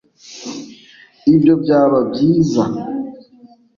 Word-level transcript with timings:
ibyo 1.33 1.53
byaba 1.63 1.97
byiza 2.09 2.63